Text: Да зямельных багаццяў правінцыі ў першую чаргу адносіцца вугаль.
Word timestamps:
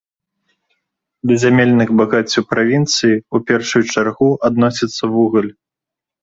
Да 1.31 1.35
зямельных 1.43 1.87
багаццяў 1.99 2.43
правінцыі 2.53 3.13
ў 3.17 3.37
першую 3.53 3.83
чаргу 3.97 4.29
адносіцца 4.51 5.03
вугаль. 5.13 5.51